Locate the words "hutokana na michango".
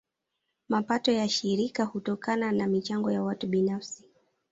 1.83-3.11